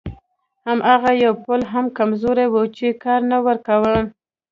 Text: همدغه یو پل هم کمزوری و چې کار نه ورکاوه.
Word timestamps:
همدغه 0.67 1.11
یو 1.23 1.33
پل 1.43 1.61
هم 1.71 1.85
کمزوری 1.97 2.45
و 2.49 2.55
چې 2.75 2.87
کار 3.03 3.21
نه 3.31 3.37
ورکاوه. 3.45 3.95